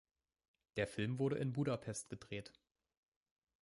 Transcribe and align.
Der 0.77 0.87
Film 0.87 1.19
wurde 1.19 1.37
in 1.37 1.53
Budapest 1.53 2.09
gedreht. 2.09 2.53